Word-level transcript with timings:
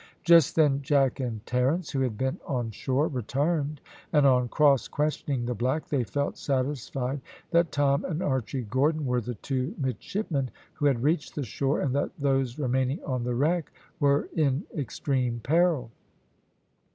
Just 0.23 0.55
then 0.55 0.81
Jack 0.81 1.19
and 1.19 1.45
Terence, 1.45 1.91
who 1.91 1.99
had 2.01 2.17
been 2.17 2.39
on 2.47 2.71
shore, 2.71 3.07
returned, 3.07 3.81
and, 4.11 4.25
on 4.25 4.49
cross 4.49 4.87
questioning 4.87 5.45
the 5.45 5.53
black, 5.53 5.89
they 5.89 6.03
felt 6.03 6.39
satisfied 6.39 7.21
that 7.51 7.71
Tom 7.71 8.03
and 8.05 8.19
Archy 8.23 8.63
Gordon 8.63 9.05
were 9.05 9.21
the 9.21 9.35
two 9.35 9.75
midshipmen 9.77 10.49
who 10.73 10.87
had 10.87 11.03
reached 11.03 11.35
the 11.35 11.43
shore, 11.43 11.81
and 11.81 11.93
that 11.93 12.09
those 12.17 12.57
remaining 12.57 12.99
on 13.03 13.23
the 13.23 13.35
wreck 13.35 13.71
were 13.99 14.27
in 14.35 14.63
extreme 14.75 15.39
peril. 15.43 15.91